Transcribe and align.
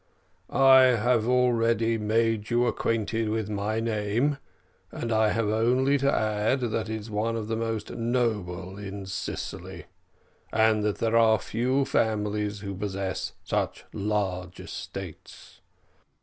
"I 0.49 0.85
have 0.97 1.27
already 1.27 1.99
made 1.99 2.49
you 2.49 2.65
acquainted 2.65 3.29
with 3.29 3.51
my 3.51 3.79
name, 3.79 4.39
and 4.91 5.11
I 5.11 5.29
have 5.29 5.47
only 5.49 5.99
to 5.99 6.11
add, 6.11 6.61
that 6.61 6.89
it 6.89 6.95
is 6.95 7.11
one 7.11 7.35
of 7.35 7.47
the 7.47 7.55
most 7.55 7.91
noble 7.91 8.79
in 8.79 9.05
Sicily, 9.05 9.85
and 10.51 10.83
that 10.83 10.97
there 10.97 11.15
are 11.15 11.37
few 11.37 11.85
families 11.85 12.61
who 12.61 12.73
possess 12.73 13.33
such 13.43 13.85
large 13.93 14.59
estates. 14.59 15.61